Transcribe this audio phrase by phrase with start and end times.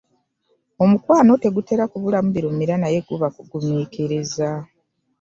[0.83, 4.49] Omukwano tegutera kubulamu birumira naye kuba kuguminkiriza.